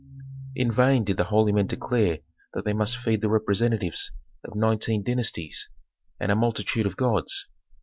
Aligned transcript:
In 0.55 0.71
vain 0.71 1.03
did 1.03 1.17
the 1.17 1.25
holy 1.25 1.51
men 1.51 1.67
declare 1.67 2.21
that 2.55 2.65
they 2.65 2.73
must 2.73 2.97
feed 2.97 3.21
the 3.21 3.29
representatives 3.29 4.11
of 4.43 4.55
nineteen 4.55 5.03
dynasties, 5.03 5.69
and 6.19 6.31
a 6.31 6.35
multitude 6.35 6.87
of 6.87 6.97
gods. 6.97 7.45